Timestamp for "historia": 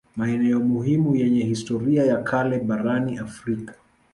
1.43-2.05